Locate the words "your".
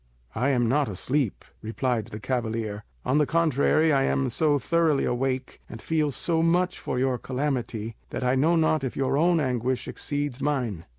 6.97-7.19, 8.97-9.15